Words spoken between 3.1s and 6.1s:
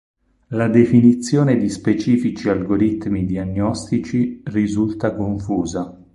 diagnostici risulta confusa.